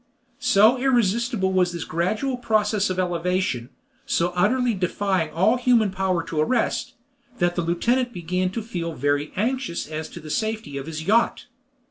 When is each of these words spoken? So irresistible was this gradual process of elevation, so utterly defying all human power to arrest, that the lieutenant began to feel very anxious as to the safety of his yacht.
So 0.39 0.79
irresistible 0.79 1.53
was 1.53 1.71
this 1.73 1.83
gradual 1.83 2.35
process 2.35 2.89
of 2.89 2.97
elevation, 2.97 3.69
so 4.03 4.33
utterly 4.35 4.73
defying 4.73 5.29
all 5.29 5.57
human 5.57 5.91
power 5.91 6.23
to 6.23 6.39
arrest, 6.41 6.95
that 7.37 7.53
the 7.53 7.61
lieutenant 7.61 8.11
began 8.11 8.49
to 8.53 8.63
feel 8.63 8.93
very 8.93 9.31
anxious 9.35 9.85
as 9.85 10.09
to 10.09 10.19
the 10.19 10.31
safety 10.31 10.75
of 10.75 10.87
his 10.87 11.03
yacht. 11.03 11.45